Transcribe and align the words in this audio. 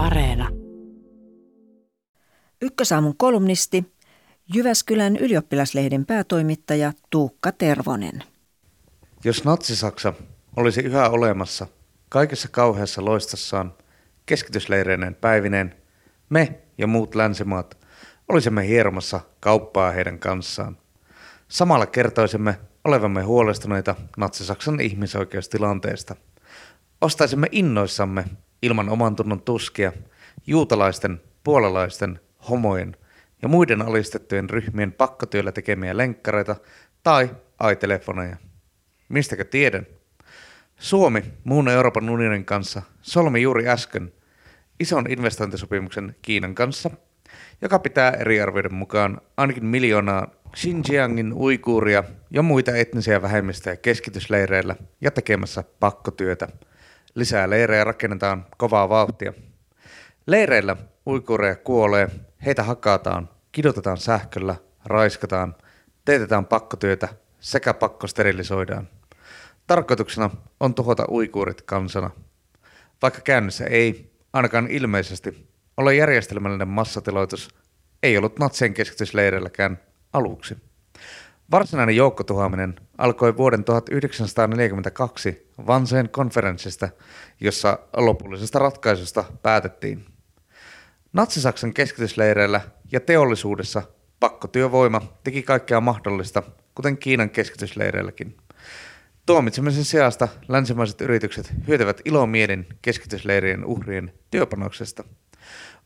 Areena. 0.00 0.48
Ykkösaamun 2.62 3.16
kolumnisti, 3.16 3.92
Jyväskylän 4.54 5.16
ylioppilaslehden 5.16 6.06
päätoimittaja 6.06 6.92
Tuukka 7.10 7.52
Tervonen. 7.52 8.24
Jos 9.24 9.44
Natsi-Saksa 9.44 10.12
olisi 10.56 10.80
yhä 10.80 11.08
olemassa 11.08 11.66
kaikessa 12.08 12.48
kauheassa 12.48 13.04
loistassaan 13.04 13.74
keskitysleireineen 14.26 15.14
päivineen, 15.14 15.74
me 16.28 16.60
ja 16.78 16.86
muut 16.86 17.14
länsimaat 17.14 17.78
olisimme 18.28 18.66
hieromassa 18.66 19.20
kauppaa 19.40 19.90
heidän 19.90 20.18
kanssaan. 20.18 20.76
Samalla 21.48 21.86
kertoisimme 21.86 22.58
olevamme 22.84 23.22
huolestuneita 23.22 23.94
Natsi-Saksan 24.16 24.80
ihmisoikeustilanteesta. 24.80 26.16
Ostaisimme 27.00 27.46
innoissamme 27.52 28.24
ilman 28.62 28.88
oman 28.88 29.16
tunnon 29.16 29.42
tuskia 29.42 29.92
juutalaisten, 30.46 31.20
puolalaisten, 31.44 32.20
homojen 32.48 32.96
ja 33.42 33.48
muiden 33.48 33.82
alistettujen 33.82 34.50
ryhmien 34.50 34.92
pakkotyöllä 34.92 35.52
tekemiä 35.52 35.96
lenkkareita 35.96 36.56
tai 37.02 37.30
aitelefoneja. 37.58 38.36
Mistäkö 39.08 39.44
tiedän? 39.44 39.86
Suomi 40.78 41.24
muun 41.44 41.68
Euroopan 41.68 42.10
unionin 42.10 42.44
kanssa 42.44 42.82
solmi 43.02 43.42
juuri 43.42 43.68
äsken 43.68 44.12
ison 44.80 45.04
investointisopimuksen 45.08 46.16
Kiinan 46.22 46.54
kanssa, 46.54 46.90
joka 47.62 47.78
pitää 47.78 48.10
eri 48.10 48.40
arvioiden 48.40 48.74
mukaan 48.74 49.20
ainakin 49.36 49.66
miljoonaa 49.66 50.26
Xinjiangin 50.56 51.32
uikuuria 51.32 52.04
ja 52.30 52.42
muita 52.42 52.76
etnisiä 52.76 53.22
vähemmistöjä 53.22 53.76
keskitysleireillä 53.76 54.76
ja 55.00 55.10
tekemässä 55.10 55.64
pakkotyötä. 55.80 56.48
Lisää 57.14 57.50
leirejä 57.50 57.84
rakennetaan 57.84 58.46
kovaa 58.56 58.88
vauhtia. 58.88 59.32
Leireillä 60.26 60.76
uikuureja 61.06 61.56
kuolee, 61.56 62.08
heitä 62.46 62.62
hakataan, 62.62 63.28
kidutetaan 63.52 63.96
sähköllä, 63.96 64.56
raiskataan, 64.84 65.54
teetetään 66.04 66.46
pakkotyötä 66.46 67.08
sekä 67.40 67.74
pakkosterilisoidaan. 67.74 68.88
Tarkoituksena 69.66 70.30
on 70.60 70.74
tuhota 70.74 71.04
uikuurit 71.10 71.62
kansana. 71.62 72.10
Vaikka 73.02 73.20
käynnissä 73.20 73.64
ei, 73.64 74.12
ainakaan 74.32 74.66
ilmeisesti, 74.70 75.48
ole 75.76 75.94
järjestelmällinen 75.94 76.68
massatiloitus, 76.68 77.48
ei 78.02 78.18
ollut 78.18 78.38
natsien 78.38 78.74
keskitysleireilläkään 78.74 79.78
aluksi. 80.12 80.69
Varsinainen 81.50 81.96
joukkotuhoaminen 81.96 82.74
alkoi 82.98 83.36
vuoden 83.36 83.64
1942 83.64 85.46
Vanseen 85.66 86.08
konferenssista, 86.08 86.88
jossa 87.40 87.78
lopullisesta 87.96 88.58
ratkaisusta 88.58 89.24
päätettiin. 89.42 90.04
Natsi-Saksan 91.12 91.74
keskitysleireillä 91.74 92.60
ja 92.92 93.00
teollisuudessa 93.00 93.82
pakkotyövoima 94.20 95.02
teki 95.24 95.42
kaikkea 95.42 95.80
mahdollista, 95.80 96.42
kuten 96.74 96.98
Kiinan 96.98 97.30
keskitysleireilläkin. 97.30 98.36
Tuomitsemisen 99.26 99.84
sijasta 99.84 100.28
länsimaiset 100.48 101.00
yritykset 101.00 101.52
hyötyvät 101.68 102.00
ilomielin 102.04 102.66
keskitysleirien 102.82 103.64
uhrien 103.64 104.12
työpanoksesta– 104.30 105.04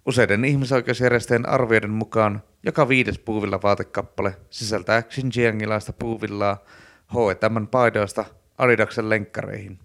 Useiden 0.06 0.44
ihmisoikeusjärjestöjen 0.44 1.48
arvioiden 1.48 1.90
mukaan 1.90 2.42
joka 2.62 2.88
viides 2.88 3.18
puuvilla 3.18 3.62
vaatekappale 3.62 4.36
sisältää 4.50 5.02
Xinjiangilaista 5.02 5.92
puuvillaa 5.92 6.64
H&M 7.06 7.66
paidoista 7.66 8.24
Adidaksen 8.58 9.10
lenkkareihin. 9.10 9.78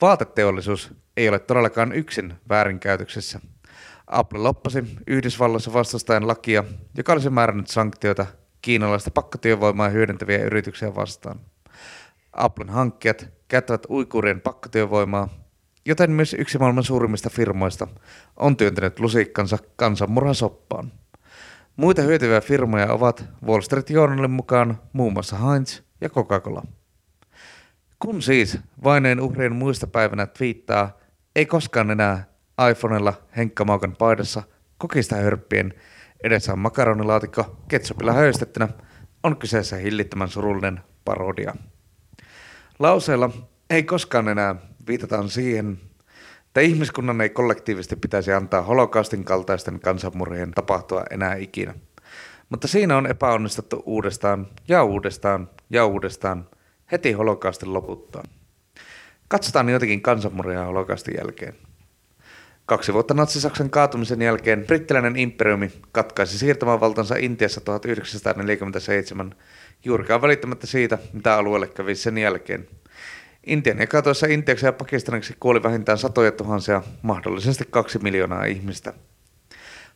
Vaateteollisuus 0.00 0.92
ei 1.16 1.28
ole 1.28 1.38
todellakaan 1.38 1.92
yksin 1.92 2.34
väärinkäytöksessä. 2.48 3.40
Apple 4.06 4.38
loppasi 4.38 4.84
Yhdysvalloissa 5.06 5.72
vastustajan 5.72 6.28
lakia, 6.28 6.64
joka 6.96 7.12
olisi 7.12 7.30
määrännyt 7.30 7.68
sanktioita 7.68 8.26
kiinalaista 8.62 9.10
pakkotyövoimaa 9.10 9.88
hyödyntäviä 9.88 10.44
yrityksiä 10.44 10.94
vastaan. 10.94 11.40
Applen 12.32 12.68
hankkijat 12.68 13.28
käyttävät 13.48 13.86
uikurien 13.90 14.40
pakkotyövoimaa 14.40 15.43
joten 15.86 16.10
myös 16.10 16.34
yksi 16.38 16.58
maailman 16.58 16.84
suurimmista 16.84 17.30
firmoista 17.30 17.86
on 18.36 18.56
työntänyt 18.56 19.00
lusikkansa 19.00 19.58
kansanmurhasoppaan. 19.76 20.92
Muita 21.76 22.02
hyötyviä 22.02 22.40
firmoja 22.40 22.92
ovat 22.92 23.24
Wall 23.46 23.60
Street 23.60 23.90
Journalin 23.90 24.30
mukaan 24.30 24.80
muun 24.92 25.12
muassa 25.12 25.36
Heinz 25.36 25.80
ja 26.00 26.08
Coca-Cola. 26.08 26.62
Kun 27.98 28.22
siis 28.22 28.58
vaineen 28.84 29.20
uhrien 29.20 29.54
muistopäivänä 29.54 30.26
twiittaa, 30.26 30.98
ei 31.36 31.46
koskaan 31.46 31.90
enää 31.90 32.24
iPhonella 32.70 33.14
Henkka 33.36 33.64
Maukan 33.64 33.96
paidassa 33.96 34.42
kokista 34.78 35.16
hörppien 35.16 35.74
edessä 36.24 36.52
on 36.52 36.58
makaronilaatikko 36.58 37.56
ketsupilla 37.68 38.12
höystettynä, 38.12 38.68
on 39.22 39.36
kyseessä 39.36 39.76
hillittömän 39.76 40.28
surullinen 40.28 40.80
parodia. 41.04 41.54
Lauseella 42.78 43.30
ei 43.70 43.82
koskaan 43.82 44.28
enää 44.28 44.54
viitataan 44.88 45.28
siihen, 45.28 45.78
että 46.46 46.60
ihmiskunnan 46.60 47.20
ei 47.20 47.28
kollektiivisesti 47.28 47.96
pitäisi 47.96 48.32
antaa 48.32 48.62
holokaustin 48.62 49.24
kaltaisten 49.24 49.80
kansanmurhien 49.80 50.50
tapahtua 50.50 51.04
enää 51.10 51.34
ikinä. 51.34 51.74
Mutta 52.48 52.68
siinä 52.68 52.96
on 52.96 53.06
epäonnistuttu 53.06 53.82
uudestaan 53.86 54.46
ja 54.68 54.84
uudestaan 54.84 55.50
ja 55.70 55.86
uudestaan 55.86 56.48
heti 56.92 57.12
holokaustin 57.12 57.74
loputtua. 57.74 58.22
Katsotaan 59.28 59.68
jotenkin 59.68 60.02
kansanmurhia 60.02 60.64
holokaustin 60.64 61.14
jälkeen. 61.18 61.54
Kaksi 62.66 62.92
vuotta 62.92 63.14
Natsi-Saksan 63.14 63.70
kaatumisen 63.70 64.22
jälkeen 64.22 64.64
brittiläinen 64.66 65.16
imperiumi 65.16 65.72
katkaisi 65.92 66.38
siirtomavaltansa 66.38 67.16
Intiassa 67.16 67.60
1947 67.60 69.34
juurikaan 69.84 70.22
välittämättä 70.22 70.66
siitä, 70.66 70.98
mitä 71.12 71.34
alueelle 71.34 71.68
kävi 71.68 71.94
sen 71.94 72.18
jälkeen– 72.18 72.68
Intian 73.46 73.82
ekatoissa 73.82 74.26
Intiaksi 74.26 74.66
ja 74.66 74.72
Pakistaniksi 74.72 75.36
kuoli 75.40 75.62
vähintään 75.62 75.98
satoja 75.98 76.32
tuhansia, 76.32 76.82
mahdollisesti 77.02 77.64
kaksi 77.70 77.98
miljoonaa 77.98 78.44
ihmistä. 78.44 78.92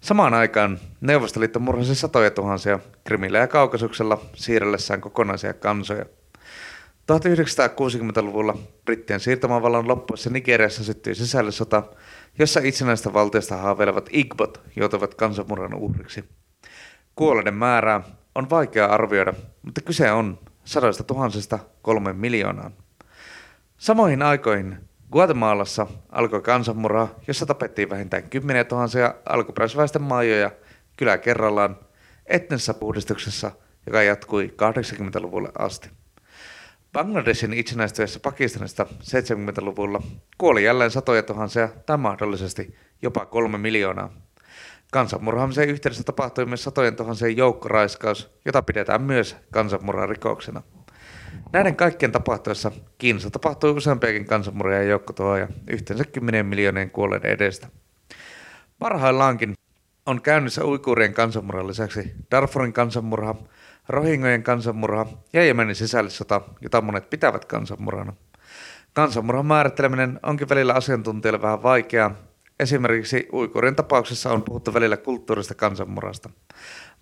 Samaan 0.01 0.35
aikaan 0.35 0.79
Neuvostoliitto 1.01 1.59
murhasi 1.59 1.95
satoja 1.95 2.31
tuhansia 2.31 2.79
Krimillä 3.05 3.39
ja 3.39 3.47
Kaukasuksella 3.47 4.21
siirrellessään 4.35 5.01
kokonaisia 5.01 5.55
kansoja. 5.55 6.05
1960-luvulla 7.13 8.59
brittien 8.85 9.21
siirtomaavallan 9.21 9.89
loppuessa 9.89 10.31
Nigeriassa 10.31 10.85
syttyi 10.85 11.15
sisällissota, 11.15 11.83
jossa 12.39 12.61
itsenäistä 12.61 13.13
valtiosta 13.13 13.57
haaveilevat 13.57 14.09
Igbot 14.13 14.61
joutuvat 14.77 15.15
kansanmurhan 15.15 15.75
uhriksi. 15.75 16.25
Kuolleiden 17.15 17.55
määrää 17.55 18.01
on 18.35 18.51
vaikea 18.51 18.87
arvioida, 18.87 19.33
mutta 19.63 19.81
kyse 19.81 20.13
on 20.13 20.39
sadoista 20.65 21.05
tuhansista 21.05 21.59
kolme 21.83 22.13
miljoonaan. 22.13 22.73
Samoihin 23.79 24.23
aikoihin 24.23 24.77
Guatemalassa 25.13 25.87
alkoi 26.13 26.43
kansanmurha, 26.43 27.09
jossa 27.27 27.47
tapettiin 27.47 27.91
vähintään 27.91 28.31
kymmeniä 28.31 28.65
tuhansia 28.65 29.15
alkuperäisväestön 29.27 30.03
maajoja 30.03 30.51
kylä 30.97 31.19
kerrallaan 31.19 31.77
etnisessä 32.27 32.75
puhdistuksessa, 32.75 33.51
joka 33.87 34.03
jatkui 34.03 34.55
80-luvulle 34.57 35.49
asti. 35.59 35.91
Bangladesin 36.93 37.53
itsenäistyessä 37.53 38.21
Pakistanista 38.21 38.87
70-luvulla 39.01 40.03
kuoli 40.39 40.65
jälleen 40.65 40.91
satoja 40.91 41.23
tuhansia 41.23 41.69
tai 41.87 41.97
mahdollisesti 41.97 42.77
jopa 43.03 43.27
kolme 43.27 43.59
miljoonaa. 43.59 44.11
Kansanmurhaamisen 44.93 45.69
yhteydessä 45.69 46.05
tapahtui 46.05 46.47
myös 46.47 46.65
satojen 46.65 46.97
tuhansien 46.97 47.37
joukkoraiskaus, 47.37 48.31
jota 48.45 48.63
pidetään 48.63 49.03
myös 49.03 49.37
kansanmurharikoksena. 49.51 50.63
Näiden 51.53 51.77
kaikkien 51.77 52.13
tapahtuessa 52.13 52.73
Kiinassa 52.99 53.31
tapahtui 53.31 53.71
useampiakin 53.71 54.25
kansanmurhia 54.25 54.83
ja 54.83 54.89
joukkotuhoja 54.89 55.49
yhteensä 55.71 56.05
10 56.05 56.47
miljoonien 56.47 56.91
kuolleiden 56.91 57.31
edestä. 57.31 57.69
Parhaillaankin 58.79 59.55
on 60.07 60.23
käynnissä 60.23 60.65
uikuurien 60.65 61.15
kansanmurhan 61.15 61.67
lisäksi 61.67 62.13
Darfurin 62.31 62.73
kansanmurha, 62.73 63.35
Rohingojen 63.89 64.43
kansanmurha 64.43 65.07
ja 65.33 65.45
Jemenin 65.45 65.75
sisällissota, 65.75 66.41
jota 66.61 66.81
monet 66.81 67.11
pitävät 67.11 67.45
kansanmurhana. 67.45 68.13
Kansanmurhan 68.93 69.47
määritteleminen 69.47 70.21
onkin 70.23 70.49
välillä 70.49 70.75
asiantuntijoille 70.75 71.43
vähän 71.43 71.63
vaikeaa. 71.63 72.15
Esimerkiksi 72.61 73.29
uikuurien 73.33 73.77
tapauksessa 73.77 74.33
on 74.33 74.43
puhuttu 74.43 74.75
välillä 74.75 74.97
kulttuurista 74.97 75.55
kansanmurhasta. 75.55 76.31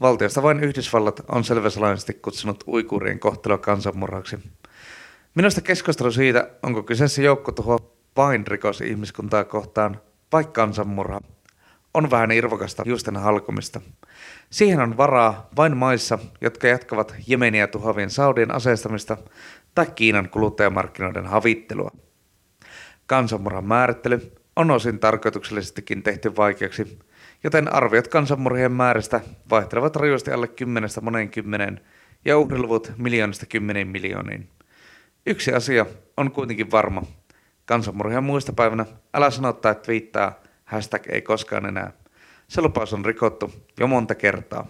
Valtiosta 0.01 0.43
vain 0.43 0.61
Yhdysvallat 0.61 1.21
on 1.29 1.45
selväsalaisesti 1.45 2.15
kutsunut 2.15 2.65
uikuurien 2.67 3.19
kohtelua 3.19 3.59
kansanmurhaksi. 3.59 4.39
Minusta 5.35 5.61
keskustelu 5.61 6.13
siitä, 6.13 6.51
onko 6.63 6.83
kyseessä 6.83 7.23
joukkotuho 7.23 7.97
vain 8.17 8.47
rikos 8.47 8.81
ihmiskuntaa 8.81 9.45
kohtaan 9.45 10.01
vai 10.33 10.45
kansanmurha, 10.45 11.21
on 11.95 12.11
vähän 12.11 12.31
irvokasta 12.31 12.83
juusten 12.87 13.17
halkomista. 13.17 13.81
Siihen 14.51 14.81
on 14.81 14.97
varaa 14.97 15.49
vain 15.57 15.77
maissa, 15.77 16.19
jotka 16.41 16.67
jatkavat 16.67 17.15
Jemeniä 17.27 17.67
tuhoavien 17.67 18.11
Saudien 18.11 18.55
aseistamista 18.55 19.17
tai 19.75 19.87
Kiinan 19.95 20.29
kuluttajamarkkinoiden 20.29 21.27
havittelua. 21.27 21.91
Kansanmurhan 23.07 23.65
määrittely 23.65 24.36
on 24.57 24.71
osin 24.71 24.99
tarkoituksellisestikin 24.99 26.03
tehty 26.03 26.37
vaikeaksi, 26.37 26.99
joten 27.45 27.75
arviot 27.75 28.09
kansanmurhien 28.09 28.73
määrästä 28.73 29.21
vaihtelevat 29.51 29.97
rajusti 29.97 30.31
alle 30.31 30.49
kymmenestä 30.49 31.01
moneen 31.01 31.31
kymmeneen 31.31 31.81
ja 32.25 32.39
uhriluvut 32.39 32.93
miljoonista 32.97 33.47
kymmeniin 33.47 33.89
miljooniin. 33.89 34.49
Yksi 35.27 35.53
asia 35.53 35.87
on 36.17 36.31
kuitenkin 36.31 36.71
varma. 36.71 37.03
Kansanmurhien 37.65 38.25
muistopäivänä 38.25 38.87
älä 39.15 39.31
sano 39.31 39.53
tai 39.53 39.75
twiittaa 39.75 40.41
hashtag 40.65 41.07
ei 41.07 41.23
koskaan 41.23 41.67
enää. 41.67 41.93
Se 42.49 42.61
lupaus 42.61 42.93
on 42.93 43.05
rikottu 43.05 43.53
jo 43.81 43.87
monta 43.87 44.15
kertaa. 44.15 44.67